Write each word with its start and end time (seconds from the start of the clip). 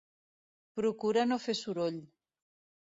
Procura 0.79 1.27
no 1.31 1.39
fer 1.45 1.57
soroll. 1.63 2.05